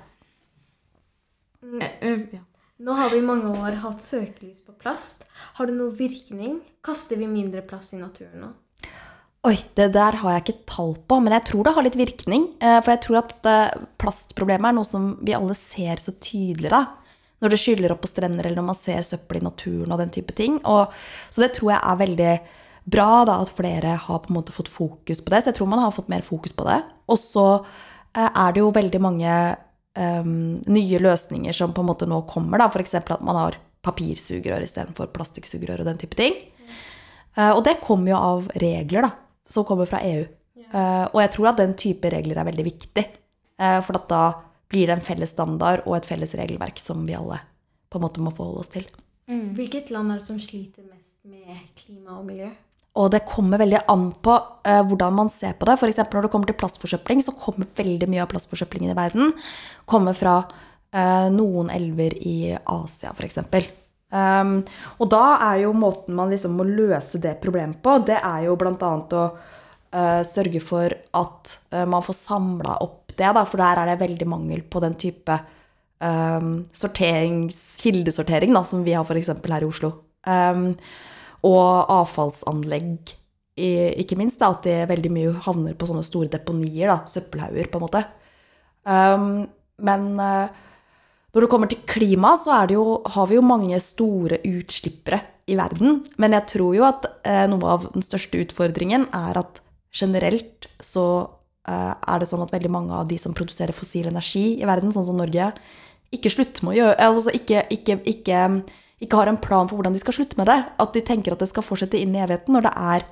[1.73, 2.43] Eh, eh, ja.
[2.77, 5.23] Nå har vi i mange år hatt søkelys på plast.
[5.57, 6.59] Har det noen virkning?
[6.83, 8.51] Kaster vi mindre plast i naturen nå?
[9.45, 12.47] Oi, det der har jeg ikke tall på, men jeg tror det har litt virkning.
[12.59, 13.49] Eh, For jeg tror at
[14.01, 16.83] plastproblemet er noe som vi alle ser så tydelig da.
[17.43, 20.13] Når det skyller opp på strender, eller når man ser søppel i naturen og den
[20.13, 20.57] type ting.
[20.65, 20.93] Og,
[21.29, 22.31] så det tror jeg er veldig
[22.95, 25.43] bra da, at flere har på en måte fått fokus på det.
[25.43, 26.79] Så jeg tror man har fått mer fokus på det.
[27.11, 27.45] Og så
[28.15, 29.31] er det jo veldig mange
[29.95, 32.61] eh, nye løsninger som på en måte nå kommer.
[32.61, 32.69] da.
[32.69, 32.95] F.eks.
[33.01, 36.37] at man har papirsugerør istedenfor plastikksugerør og den type ting.
[37.35, 39.11] Eh, og det kommer jo av regler da,
[39.47, 40.25] som kommer fra EU.
[40.65, 43.05] Eh, og jeg tror at den type regler er veldig viktig.
[43.55, 44.23] Uh, for at da
[44.67, 47.37] blir det en felles standard og et felles regelverk som vi alle
[47.87, 48.83] på en måte må forholde oss til.
[49.25, 52.49] Hvilket land er det som sliter mest med klima og miljø?
[52.95, 55.75] Og det kommer veldig an på uh, hvordan man ser på det.
[55.75, 55.99] F.eks.
[56.13, 59.33] når det kommer til plastforsøpling, så kommer veldig mye av plastforsøplingen i verden
[59.89, 63.41] kommer fra uh, noen elver i Asia, f.eks.
[64.15, 64.61] Um,
[65.01, 68.55] og da er jo måten man liksom må løse det problemet på, det er jo
[68.59, 68.75] bl.a.
[68.79, 71.57] å uh, sørge for at
[71.89, 75.35] man får samla opp det, da, for der er det veldig mangel på den type
[75.99, 76.65] um,
[77.81, 79.31] kildesortering da, som vi har f.eks.
[79.35, 79.91] her i Oslo.
[80.27, 80.75] Um,
[81.43, 83.15] og avfallsanlegg,
[83.55, 84.39] ikke minst.
[84.41, 88.03] Da, at det veldig mye havner på sånne store deponier, da, søppelhauger, på en måte.
[88.85, 89.45] Um,
[89.81, 90.47] men uh,
[91.35, 95.21] når det kommer til klima, så jo, har vi jo mange store utslippere
[95.51, 96.03] i verden.
[96.21, 99.61] Men jeg tror jo at uh, noe av den største utfordringen er at
[99.95, 101.07] generelt så
[101.67, 104.93] uh, er det sånn at veldig mange av de som produserer fossil energi i verden,
[104.95, 105.51] sånn som Norge,
[106.15, 108.41] ikke slutter med å gjøre altså ikke, ikke, ikke,
[109.03, 110.57] ikke har en plan for hvordan de skal slutte med det.
[110.79, 113.07] At de tenker at det skal fortsette inn i evigheten når det er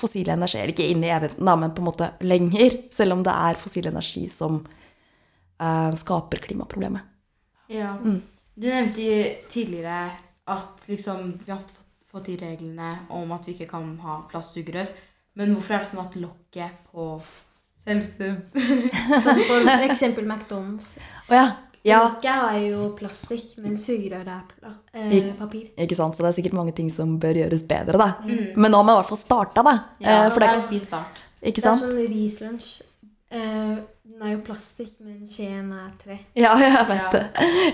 [0.00, 0.60] fossil energi.
[0.60, 2.78] Eller ikke inn i evigheten, da, men på en måte lenger.
[2.94, 7.10] Selv om det er fossil energi som uh, skaper klimaproblemet.
[7.72, 7.96] Ja.
[8.54, 9.16] Du nevnte jo
[9.50, 10.12] tidligere
[10.54, 14.92] at liksom, vi har fått, fått de reglene om at vi ikke kan ha plastsugerør.
[15.34, 17.08] Men hvorfor er det sånn at lokket på
[17.84, 18.36] selveste
[19.50, 20.94] For eksempel McDonald's.
[21.26, 21.46] Å ja.
[21.84, 21.98] Ja.
[22.08, 25.66] Lokket er jo plastikk, men sugerøret er eh, papir.
[25.76, 26.16] Ikke sant?
[26.16, 28.10] Så det er sikkert mange ting som bør gjøres bedre, da.
[28.56, 29.74] Men nå har vi i hvert fall starta, da.
[30.00, 31.22] Ja, Eh, det er en fin start.
[31.44, 32.70] Det er sånn rislunsj.
[33.34, 36.16] Eh, den er jo plastikk, men skjeen er tre.
[36.38, 37.10] Ja, jeg vet Ja.
[37.10, 37.22] det.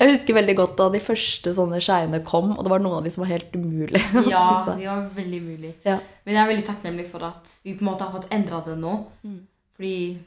[0.00, 3.04] Jeg husker veldig godt da de første sånne skeiene kom, og det var noen av
[3.04, 4.00] de som var helt umulig.
[4.30, 5.74] Ja, de var veldig mulig.
[5.84, 5.98] Ja.
[6.24, 8.78] Men jeg er veldig takknemlig for at vi på en måte har fått endra det
[8.80, 8.96] nå.
[9.76, 10.18] Fordi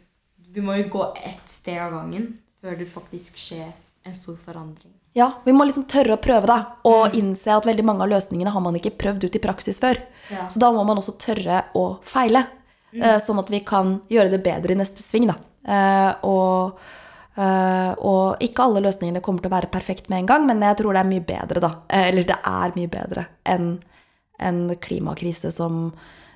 [0.53, 3.71] vi må jo gå ett sted av gangen før det faktisk skjer
[4.07, 4.93] en stor forandring.
[5.13, 6.57] Ja, vi må liksom tørre å prøve, da.
[6.89, 9.99] Og innse at veldig mange av løsningene har man ikke prøvd ut i praksis før.
[10.31, 10.47] Ja.
[10.49, 12.47] Så da må man også tørre å feile.
[12.95, 15.35] eh, Sånn at vi kan gjøre det bedre i neste sving, da.
[15.67, 16.79] Eh, Og,
[17.37, 20.77] eh, og ikke alle løsningene kommer til å være perfekt med en gang, men jeg
[20.77, 21.71] tror det er mye bedre, da.
[21.89, 23.79] Eller det er mye bedre enn
[24.39, 25.93] en klimakrise som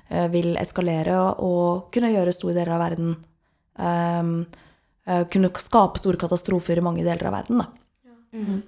[0.08, 3.16] vil eskalere og, kunne gjøre store deler av verden
[3.78, 4.46] eh,
[5.32, 7.70] Kunne skape store katastrofer i mange deler av verden, da.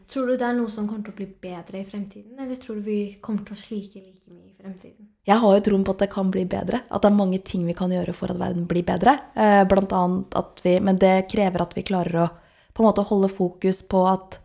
[0.08, 2.78] Tror du det er noe som kommer til å bli bedre i fremtiden, eller tror
[2.78, 5.10] du vi kommer til å slike like mye i fremtiden?
[5.28, 6.80] Jeg har jo troen på at det kan bli bedre.
[6.88, 9.18] At det er mange ting vi kan gjøre for at verden blir bedre.
[9.36, 12.28] Eh, Blant annet at vi, men det krever at vi klarer å
[12.72, 14.38] på en måte holde fokus på at,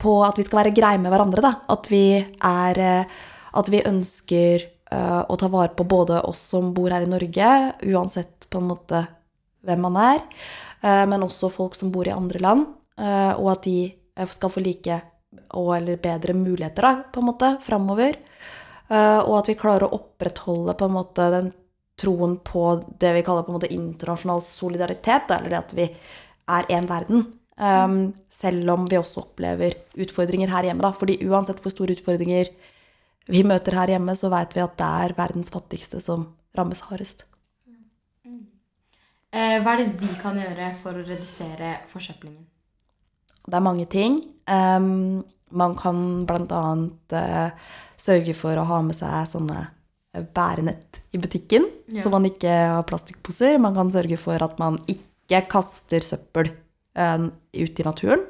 [0.00, 1.44] på at vi skal være greie med hverandre.
[1.44, 1.52] Da.
[1.68, 3.18] At vi er eh,
[3.58, 7.52] At vi ønsker eh, å ta vare på både oss som bor her i Norge,
[7.88, 9.00] uansett på en måte
[9.66, 12.66] hvem man er, eh, men også folk som bor i andre land,
[13.00, 15.00] eh, og at de eh, skal få like
[15.56, 18.18] og eller bedre muligheter da, på en måte, framover.
[18.88, 21.50] Eh, og at vi klarer å opprettholde på en måte den
[21.98, 22.64] troen på
[23.00, 25.88] det vi kaller på en måte internasjonal solidaritet, eller det at vi
[26.48, 27.26] er én verden.
[27.58, 30.84] Um, selv om vi også opplever utfordringer her hjemme.
[30.84, 30.92] Da.
[30.94, 32.52] Fordi uansett hvor store utfordringer
[33.28, 37.26] vi møter her hjemme, så vet vi at det er verdens fattigste som rammes hardest.
[39.28, 42.46] Eh, hva er det vi kan gjøre for å redusere forsøplingen?
[43.48, 44.20] Det er mange ting.
[44.48, 47.50] Um, man kan blant annet eh,
[48.00, 49.58] sørge for å ha med seg sånne
[50.16, 52.02] eh, bærenett i butikken, Ja.
[52.04, 53.56] så man ikke har plastikkposer.
[53.60, 56.50] Man kan sørge for at man ikke kaster søppel
[56.96, 58.24] uh, ut i naturen.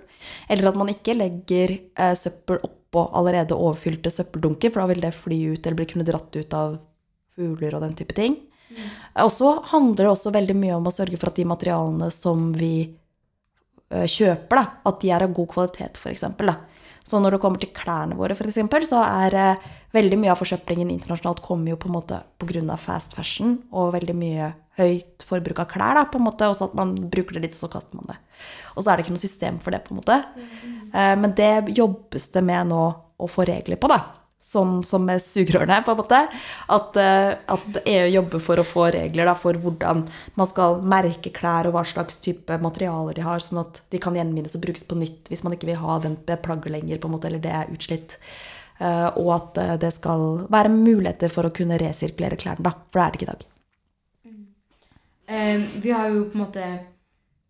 [0.51, 5.15] Eller at man ikke legger uh, søppel oppå allerede overfylte søppeldunker, for da vil det
[5.15, 6.79] fly ut eller bli kunne dratt ut av
[7.39, 8.39] fugler og den type ting.
[9.25, 12.51] Og så handler det også veldig mye om å sørge for at de materialene som
[12.57, 16.27] vi eh, kjøper, da, at de er av god kvalitet, f.eks.
[17.09, 20.41] Så når det kommer til klærne våre, for eksempel, så er eh, veldig mye av
[20.41, 22.77] forsøplingen internasjonalt kommer jo på en måte pga.
[22.77, 26.69] fast fashion og veldig mye høyt forbruk av klær, da, på en måte, og så
[26.69, 28.19] at man bruker det litt, og så kaster man det.
[28.77, 30.21] Og så er det ikke noe system for det, på en måte.
[30.93, 32.85] Eh, men det jobbes det med nå
[33.19, 34.03] å få regler på, da.
[34.39, 36.19] Som, som med sugerørene, på en måte.
[36.71, 40.05] At, eh, at EU jobber for å få regler da, for hvordan
[40.39, 44.15] man skal merke klær og hva slags type materialer de har, sånn at de kan
[44.15, 47.17] gjenvinnes og brukes på nytt hvis man ikke vil ha den plagget lenger, på en
[47.17, 48.15] måte, eller det er utslitt.
[48.79, 52.77] Eh, og at eh, det skal være muligheter for å kunne resirkulere klærne, da.
[52.93, 53.47] For det er det ikke i dag.
[55.29, 56.69] Eh, vi har jo på en måte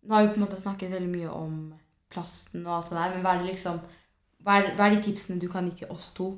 [0.09, 1.55] Nå har vi på en måte snakket veldig mye om
[2.09, 3.81] plasten og alt det der, men hva er liksom
[4.41, 6.31] hva er, hva er de tipsene du kan gi til oss to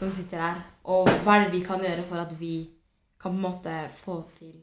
[0.00, 0.58] som sitter her?
[0.88, 2.54] Og hva er det vi kan gjøre for at vi
[3.20, 4.54] kan på en måte få til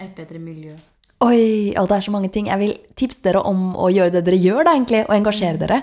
[0.00, 0.76] et bedre miljø?
[1.20, 2.48] Oi, og det er så mange ting.
[2.48, 5.82] Jeg vil tipse dere om å gjøre det dere gjør, da, egentlig, og engasjere dere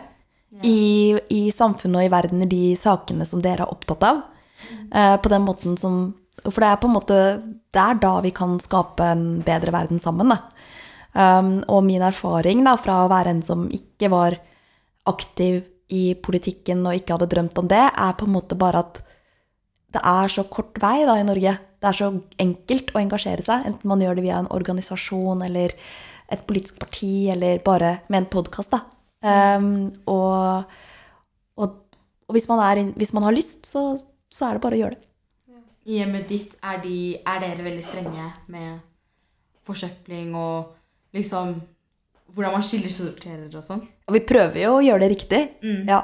[0.66, 4.24] i, i samfunnet og i verden i de sakene som dere er opptatt av.
[4.92, 6.16] Eh, på den måten som
[6.48, 10.00] For det er på en måte Det er da vi kan skape en bedre verden
[10.00, 10.40] sammen, da.
[11.18, 14.36] Um, og min erfaring da, fra å være en som ikke var
[15.10, 19.00] aktiv i politikken og ikke hadde drømt om det, er på en måte bare at
[19.96, 21.54] det er så kort vei da i Norge.
[21.80, 22.10] Det er så
[22.42, 25.76] enkelt å engasjere seg, enten man gjør det via en organisasjon eller
[26.28, 28.76] et politisk parti eller bare med en podkast.
[29.24, 30.68] Um, og,
[31.58, 31.78] og,
[32.28, 33.94] og hvis, man er, hvis man har lyst, så,
[34.30, 35.04] så er det bare å gjøre det.
[35.88, 38.82] I hjemmet ditt, er, de, er dere veldig strenge med
[39.68, 40.74] forsøpling og
[41.16, 41.56] liksom
[42.38, 43.82] hvordan man kildesorterer og sånn?
[44.14, 45.40] Vi prøver jo å gjøre det riktig.
[45.66, 45.88] Mm.
[45.90, 46.04] Ja.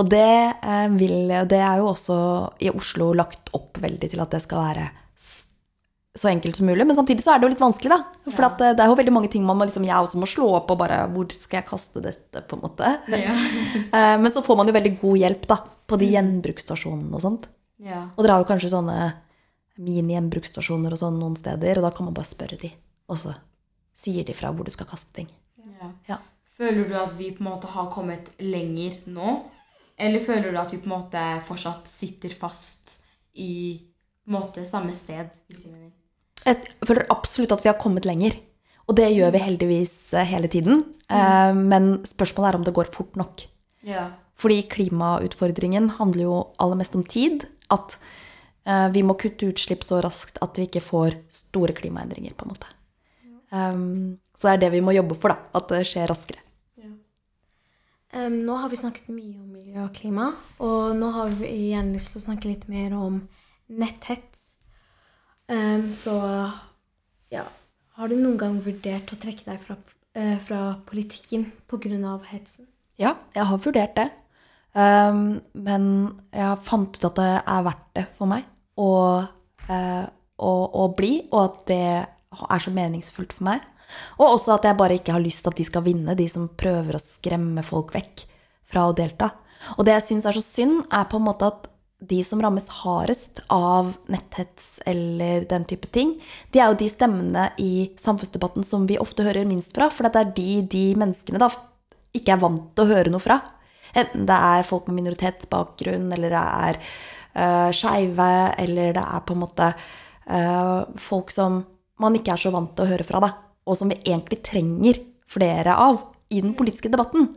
[0.00, 0.24] Og det,
[0.64, 2.16] eh, vil, det er jo også
[2.64, 4.86] i Oslo lagt opp veldig til at det skal være
[6.14, 6.84] så enkelt som mulig.
[6.86, 8.30] Men samtidig så er det jo litt vanskelig, da.
[8.30, 8.48] For Ja.
[8.52, 10.46] at eh, det er jo veldig mange ting man må, liksom, jeg også må slå
[10.60, 12.92] opp og bare Hvor skal jeg kaste dette, på en måte?
[13.10, 13.34] Ja.
[13.94, 15.56] Eh, Men så får man jo veldig god hjelp, da.
[15.86, 17.48] På de gjenbruksstasjonene og sånt.
[17.82, 18.08] ja.
[18.16, 19.12] Og dere har jo kanskje sånne
[19.78, 22.70] mini-gjenbruksstasjoner og sånn noen steder, og da kan man bare spørre de.
[23.10, 23.34] Og så
[23.94, 25.28] sier de fra hvor du skal kaste ting.
[25.84, 26.14] Ja.
[26.14, 26.20] Ja.
[26.54, 29.40] Føler du at vi på en måte har kommet lenger nå?
[29.98, 32.98] Eller føler du at vi på en måte fortsatt sitter fast
[33.38, 33.80] i
[34.30, 35.30] måte samme sted?
[36.44, 38.36] Jeg føler absolutt at vi har kommet lenger.
[38.84, 40.84] Og det gjør vi heldigvis eh, hele tiden.
[41.08, 41.62] Mm.
[41.70, 43.46] Men spørsmålet er om det går fort nok.
[43.86, 44.08] Ja.
[44.40, 47.46] Fordi klimautfordringen handler jo aller mest om tid.
[47.72, 47.96] At
[48.68, 52.54] eh, vi må kutte utslipp så raskt at vi ikke får store klimaendringer, på en
[52.54, 52.73] måte.
[53.54, 55.52] Um, så det er det vi må jobbe for, da.
[55.54, 56.40] At det skjer raskere.
[58.14, 60.28] Em, nå har vi snakket mye om miljø og klima,
[60.62, 63.24] og nå har vi gjerne lyst til å snakke litt mer om
[63.74, 64.52] netthets.
[65.50, 66.14] Um, så
[67.34, 67.42] ja,
[67.98, 69.76] har du noen gang vurdert å trekke deg fra,
[70.14, 72.14] uh, fra politikken pga.
[72.30, 72.68] hetsen?
[73.02, 74.08] Ja, jeg har vurdert det.
[74.74, 75.84] Um, men
[76.30, 78.46] jeg fant ut at det er verdt det for meg
[78.78, 78.92] å,
[79.66, 80.06] uh,
[80.38, 81.84] å, å bli, og at det
[82.50, 83.64] er så meningsfullt for meg.
[84.18, 86.48] Og også at jeg bare ikke har lyst til at de skal vinne, de som
[86.48, 88.24] prøver å skremme folk vekk
[88.70, 89.30] fra å delta.
[89.78, 91.70] Og det jeg syns er så synd, er på en måte at
[92.04, 96.18] de som rammes hardest av netthets eller den type ting,
[96.52, 99.88] de er jo de stemmene i samfunnsdebatten som vi ofte hører minst fra.
[99.92, 101.48] For det er de de menneskene da
[102.14, 103.40] ikke er vant til å høre noe fra.
[103.94, 106.80] Enten det er folk med minoritetsbakgrunn, eller det er
[107.38, 109.70] uh, skeive, eller det er på en måte
[110.28, 111.62] uh, folk som
[112.00, 113.30] man ikke er så vant til å høre fra, da.
[113.64, 116.02] Og som vi egentlig trenger flere av
[116.34, 117.28] i den politiske debatten.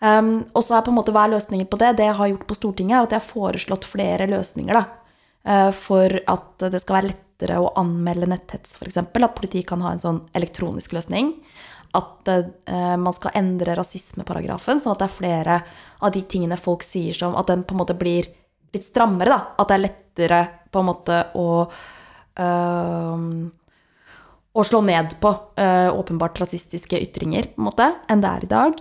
[0.00, 1.92] Um, og så er på en måte hva er løsningen på det?
[1.98, 4.84] Det jeg har gjort på Stortinget, er at jeg har foreslått flere løsninger da,
[5.44, 8.96] eh, for at det skal være lettere å anmelde netthets, f.eks.
[9.02, 11.34] At politiet kan ha en sånn elektronisk løsning.
[11.96, 15.56] At uh, man skal endre rasismeparagrafen, sånn at det er flere
[16.00, 18.28] av de tingene folk sier som At den på en måte blir
[18.70, 19.40] litt strammere, da.
[19.58, 21.48] At det er lettere på en måte å
[22.38, 23.50] øhm,
[24.52, 28.50] å slå ned på uh, åpenbart rasistiske ytringer på en måte, enn det er i
[28.50, 28.80] dag.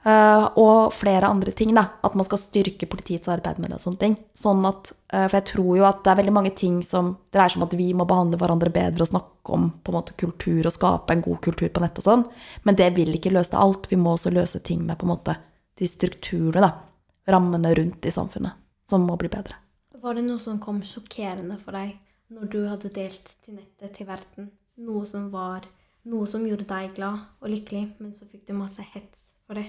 [0.00, 1.74] Uh, og flere andre ting.
[1.76, 3.76] da, At man skal styrke politiets arbeid med det.
[3.76, 4.16] og sånne ting.
[4.32, 7.52] Sånn at, uh, For jeg tror jo at det er veldig mange ting som dreier
[7.52, 10.64] seg om at vi må behandle hverandre bedre og snakke om på en måte kultur
[10.64, 12.24] og skape en god kultur på nett og sånn.
[12.64, 13.90] Men det vil ikke løse alt.
[13.92, 15.36] Vi må også løse ting med på en måte
[15.80, 18.56] de strukturene, da, rammene rundt i samfunnet,
[18.88, 19.56] som må bli bedre.
[20.00, 21.98] Var det noe som kom sjokkerende for deg
[22.32, 24.48] når du hadde delt til nettet til verden
[24.80, 25.66] noe som var
[26.08, 29.68] noe som gjorde deg glad og lykkelig, men så fikk du masse hets for det?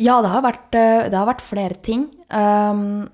[0.00, 2.08] Ja, det har vært, eh, det har vært flere ting.
[2.30, 3.06] Um,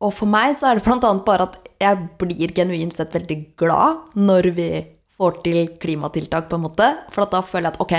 [0.00, 4.16] og for meg så er det annet bare at jeg blir genuint sett veldig glad
[4.16, 4.70] når vi
[5.16, 6.88] får til klimatiltak, på en måte.
[7.12, 7.94] For da føler jeg at ok,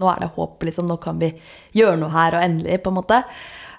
[0.00, 0.86] nå er det håp, liksom.
[0.86, 1.32] Nå kan vi
[1.74, 3.24] gjøre noe her, og endelig, på en måte.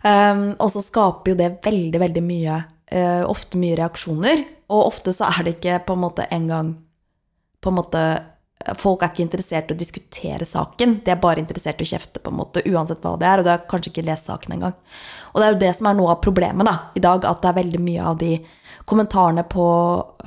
[0.04, 4.44] Um, og så skaper jo det veldig, veldig mye, uh, ofte mye reaksjoner.
[4.72, 6.76] Og ofte så er det ikke på en måte engang
[7.62, 8.04] på en måte
[8.78, 12.22] Folk er ikke interessert i å diskutere saken, de er bare interessert i å kjefte,
[12.22, 13.42] på en måte, uansett hva det er.
[13.42, 14.76] Og du har kanskje ikke lest saken engang.
[15.32, 17.50] Og det er jo det som er noe av problemet da, i dag, at det
[17.50, 18.36] er veldig mye av de
[18.86, 19.66] kommentarene på,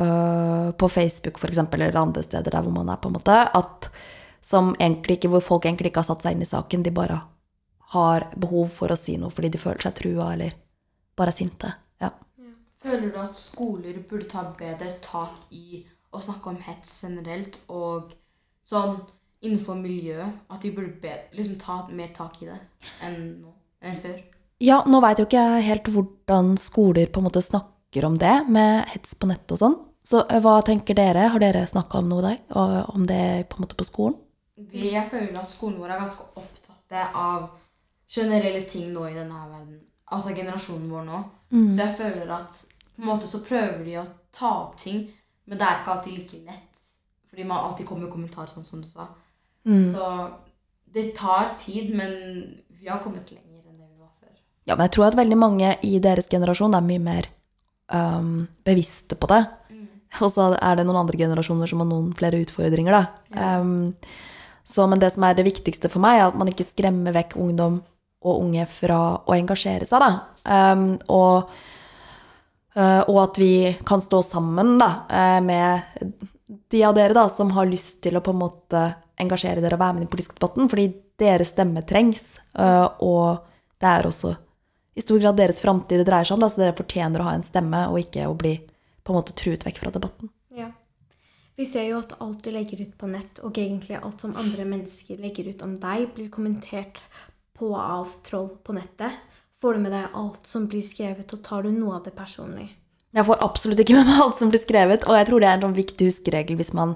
[0.02, 3.90] øh, på Facebook eksempel, eller andre steder der hvor man er, på en måte, at
[4.44, 7.20] ikke, hvor folk egentlig ikke har satt seg inn i saken, de bare
[7.94, 10.54] har behov for å si noe fordi de føler seg trua, eller
[11.16, 11.70] bare sinte.
[12.02, 12.10] Ja.
[12.82, 15.84] Føler du at skoler burde ta bedre tak i
[16.14, 18.14] å snakke om hets generelt, og
[18.66, 18.98] sånn
[19.44, 20.44] innenfor miljøet?
[20.48, 22.61] At de burde be, liksom, ta mer tak i det
[23.05, 23.53] enn nå?
[23.85, 24.20] Enn før?
[24.64, 28.37] Ja, nå veit jo ikke jeg helt hvordan skoler på en måte snakker om det,
[28.48, 29.77] med hets på nett og sånn.
[30.05, 31.29] Så eh, hva tenker dere?
[31.33, 32.38] Har dere snakka om noe der?
[32.57, 34.16] Og om det på en måte på skolen?
[34.55, 37.48] Vi, jeg føler at skolen vår er ganske opptatt av
[38.14, 39.81] generelle ting nå i denne verden.
[40.14, 41.22] Altså generasjonen vår nå.
[41.50, 42.61] Så jeg føler at
[42.94, 45.07] på en måte så prøver de å ta opp ting,
[45.44, 46.83] men det er ikke alltid like lett.
[47.30, 49.09] Fordi man alltid kommer med kommentarer, sånn som du sa.
[49.66, 49.88] Mm.
[49.92, 50.11] Så
[50.94, 52.12] det tar tid, men
[52.68, 54.37] vi har kommet lenger enn det vi var før.
[54.68, 57.28] Ja, men jeg tror at veldig mange i deres generasjon er mye mer
[57.90, 59.42] um, bevisste på det.
[60.22, 63.02] Og så er det noen andre generasjoner som har noen flere utfordringer, da.
[63.35, 63.57] Ja.
[63.59, 63.96] Um,
[64.64, 67.35] så, men det som er det viktigste for meg, er at man ikke skremmer vekk
[67.37, 67.83] ungdom
[68.24, 70.12] og unge fra å engasjere seg, da.
[70.46, 71.50] Um, og,
[72.74, 73.54] og at vi
[73.87, 76.14] kan stå sammen, da, uh, med
[76.70, 78.84] de av dere da, som har lyst til å på en måte
[79.22, 80.88] engasjere dere og være med i den politiske debatten, fordi
[81.22, 82.38] deres stemme trengs.
[82.58, 83.44] uh, og
[83.78, 84.34] det er også
[84.94, 87.34] i stor grad deres framtid det dreier seg om, da, så dere fortjener å ha
[87.37, 88.54] en stemme, og ikke å bli
[89.04, 90.30] på en måte truet vekk fra debatten.
[90.54, 90.70] Ja.
[91.58, 94.66] Vi ser jo at alt du legger ut på nett, og egentlig alt som andre
[94.66, 96.98] mennesker legger ut om deg, blir kommentert
[97.54, 99.18] på av troll på nettet.
[99.64, 102.66] Får du med deg alt som blir skrevet, og tar du noe av det personlig?
[103.16, 105.57] Jeg får absolutt ikke med meg alt som blir skrevet, og jeg tror det er
[105.57, 106.92] en sånn viktig huskeregel hvis man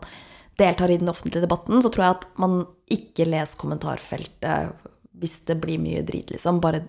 [0.60, 2.58] deltar i den offentlige debatten, så tror jeg at man
[2.92, 4.84] ikke leser kommentarfeltet
[5.16, 6.60] hvis det blir mye drit, liksom.
[6.60, 6.82] Bare,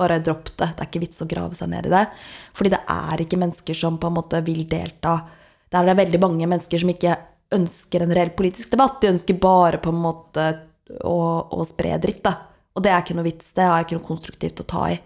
[0.00, 0.70] bare dropp det.
[0.72, 2.04] Det er ikke vits å grave seg ned i det.
[2.56, 5.18] Fordi det er ikke mennesker som på en måte vil delta.
[5.68, 7.12] Der er det veldig mange mennesker som ikke
[7.60, 9.02] ønsker en reell politisk debatt.
[9.04, 10.48] De ønsker bare på en måte
[11.04, 12.38] å, å spre dritt, da.
[12.76, 13.50] Og det er ikke noe vits.
[13.56, 15.00] Det er ikke noe konstruktivt å ta i.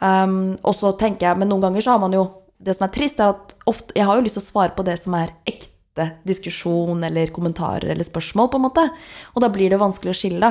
[0.00, 2.22] Um, og så tenker jeg, Men noen ganger så har man jo
[2.56, 4.84] Det som er trist, er at ofte, jeg har jo lyst til å svare på
[4.84, 8.84] det som er ekte diskusjon eller kommentarer eller spørsmål, på en måte.
[9.32, 10.50] Og da blir det vanskelig å skille.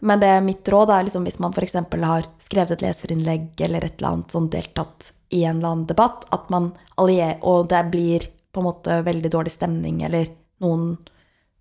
[0.00, 1.76] Men det mitt råd er liksom hvis man f.eks.
[1.76, 6.24] har skrevet et leserinnlegg eller et eller annet sånn deltatt i en eller annen debatt,
[6.32, 10.30] at man allierer, og det blir på en måte veldig dårlig stemning, eller
[10.64, 10.94] noen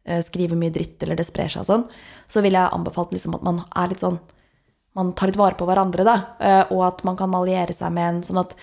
[0.05, 1.85] skriver mye dritt, eller det sprer seg og sånn,
[2.29, 4.19] så ville jeg anbefalt liksom at man er litt sånn
[4.95, 8.07] man tar litt vare på hverandre, da, eh, og at man kan alliere seg med
[8.07, 8.55] en sånn at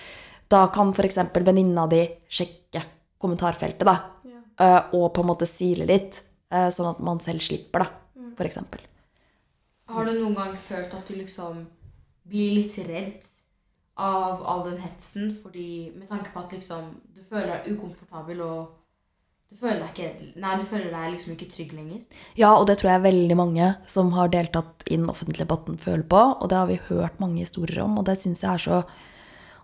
[0.53, 1.19] da kan f.eks.
[1.35, 2.81] venninna di sjekke
[3.21, 4.79] kommentarfeltet, da, ja.
[4.97, 8.81] og på en måte sile litt, eh, sånn at man selv slipper, da, for eksempel.
[9.93, 11.67] Har du noen gang følt at du liksom
[12.29, 13.29] blir litt redd
[14.01, 15.35] av all den hetsen?
[15.37, 18.71] Fordi med tanke på at liksom du føler deg ukomfortabel og
[19.51, 22.01] du føler ikke Nei, du føler deg liksom ikke trygg lenger.
[22.41, 26.07] Ja, og det tror jeg veldig mange som har deltatt i den offentlige debatten, føler
[26.09, 26.23] på.
[26.41, 28.85] Og det har vi hørt mange historier om, og det syns jeg er så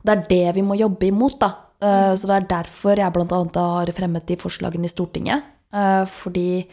[0.04, 1.48] Det er det vi må jobbe imot, da.
[1.82, 3.24] Eh, Så det er derfor jeg bl.a.
[3.54, 5.42] har fremmet de forslagene i Stortinget.
[5.72, 6.68] Eh, Fordi,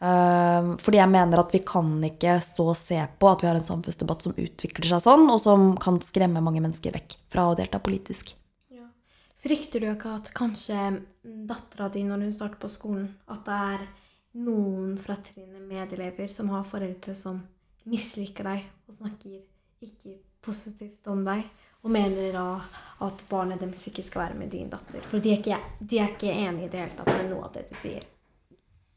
[0.00, 3.56] eh, fordi jeg mener at vi kan ikke stå og se på at vi har
[3.56, 7.56] en samfunnsdebatt som utvikler seg sånn, og som kan skremme mange mennesker vekk fra å
[7.56, 8.34] delta politisk.
[9.46, 10.76] Frykter du ikke at kanskje
[11.22, 13.84] dattera di, når hun starter på skolen, at det er
[14.42, 17.38] noen fra trinnet medelever som har foreldre som
[17.86, 19.36] misliker deg og snakker
[19.86, 21.46] ikke positivt om deg,
[21.86, 22.48] og mener da
[23.06, 24.98] at barnet deres ikke skal være med din datter?
[25.06, 27.54] For de er ikke, de er ikke enige i det hele tatt med noe av
[27.54, 28.02] det du sier.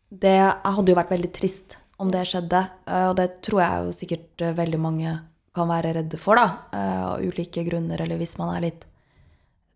[0.09, 3.97] Det hadde jo vært veldig trist om det skjedde, eh, og det tror jeg jo
[4.01, 5.17] sikkert eh, veldig mange
[5.53, 8.88] kan være redde for, da, eh, av ulike grunner, eller hvis man er litt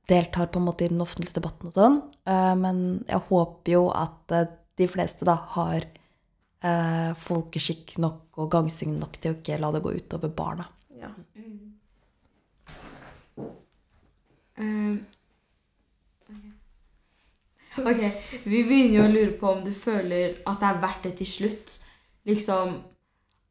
[0.10, 2.00] deltar på en måte i den offentlige debatten og sånn.
[2.28, 2.78] Eh, Men
[3.08, 9.20] jeg håper jo at eh, de fleste da har eh, folkeskikk nok og gangsyn nok
[9.22, 10.68] til å ikke la det gå utover barna.
[10.98, 11.12] Ja.
[14.58, 15.00] Mm.
[16.30, 16.44] ok.
[17.90, 18.02] Ok,
[18.46, 21.30] Vi begynner jo å lure på om du føler at det er verdt det til
[21.30, 21.78] slutt.
[22.30, 22.76] Liksom,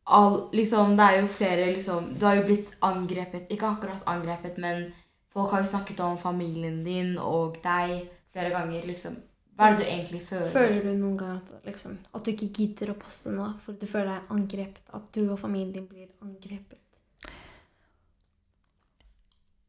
[0.06, 4.56] all, liksom Det er jo flere liksom Du har jo blitt angrepet Ikke akkurat angrepet,
[4.56, 4.86] men
[5.32, 8.86] folk har jo snakket om familien din og deg flere ganger.
[8.86, 9.16] liksom.
[9.56, 10.52] Hva er det du egentlig føler?
[10.52, 13.84] Føler du noen gang at, liksom, at du ikke gidder å poste noe for du
[13.88, 14.86] føler deg angrepet?
[14.96, 16.78] At du og familien din blir angrepet?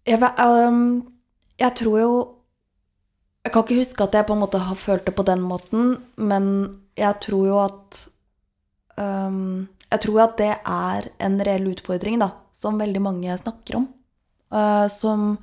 [0.08, 1.04] Jeg, ehm,
[1.60, 2.14] jeg tror jo
[3.44, 5.98] Jeg kan ikke huske at jeg på en måte har følt det på den måten,
[6.16, 6.46] men
[6.96, 7.98] jeg tror jo at
[8.96, 13.90] um, Jeg tror at det er en reell utfordring, da, som veldig mange snakker om.
[14.48, 15.36] Uh, som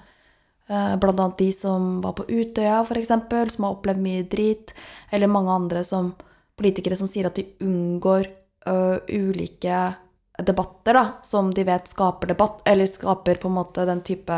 [0.71, 3.11] blant annet de som var på Utøya, f.eks.,
[3.57, 4.71] som har opplevd mye drit,
[5.11, 6.13] eller mange andre som
[6.61, 8.29] politikere som sier at de unngår
[8.69, 9.81] ø, ulike
[10.41, 14.37] debatter da, som de vet skaper debatt, eller skaper på en måte den type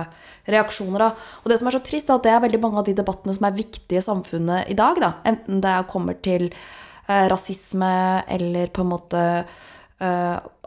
[0.51, 1.05] reaksjoner.
[1.05, 1.11] Da.
[1.43, 3.35] Og det som er så trist, er at det er veldig mange av de debattene
[3.37, 4.99] som er viktige i samfunnet i dag.
[5.03, 5.13] Da.
[5.29, 7.93] Enten det kommer til ø, rasisme
[8.31, 9.23] eller på en måte
[10.03, 10.11] ø,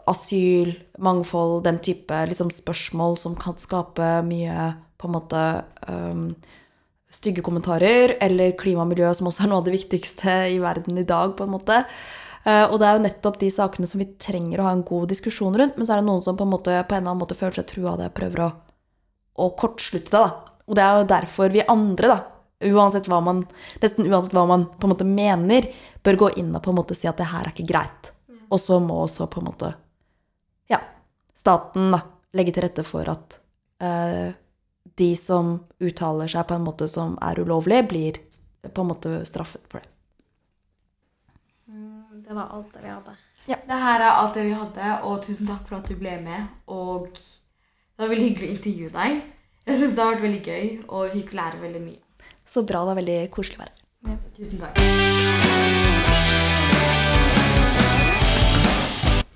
[0.06, 5.42] asyl, mangfold, den type liksom, spørsmål som kan skape mye på en måte
[5.88, 6.28] um,
[7.12, 10.98] stygge kommentarer, eller klima og miljø, som også er noe av det viktigste i verden
[11.00, 11.82] i dag, på en måte.
[12.46, 15.10] Uh, og det er jo nettopp de sakene som vi trenger å ha en god
[15.12, 17.24] diskusjon rundt, men så er det noen som på en, måte, på en eller annen
[17.24, 18.50] måte føler seg trua av det prøver å,
[19.42, 20.22] å kortslutte det.
[20.22, 20.56] da.
[20.66, 22.18] Og det er jo derfor vi andre, da,
[22.72, 23.44] uansett hva man,
[23.82, 25.68] nesten uansett hva man på en måte mener,
[26.06, 28.12] bør gå inn og på en måte si at det her er ikke greit.
[28.46, 29.72] Og så må også på en måte
[30.70, 30.80] ja,
[31.34, 32.02] staten da,
[32.36, 33.38] legge til rette for at
[33.82, 34.34] eh,
[34.96, 38.20] de som uttaler seg på en måte som er ulovlig, blir
[38.66, 39.92] på en måte straffet for det.
[41.68, 43.16] Mm, det var alt det vi hadde.
[43.46, 46.48] Det her er alt det vi hadde, og tusen takk for at du ble med.
[46.66, 49.20] Og det var veldig hyggelig å intervjue deg.
[49.66, 52.30] Jeg syns det har vært veldig gøy, og vi fikk lære veldig mye.
[52.46, 53.76] Så bra, det var veldig koselig å være
[54.10, 54.24] her.
[54.36, 55.95] Tusen takk.